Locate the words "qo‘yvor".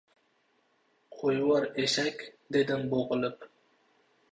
1.17-1.67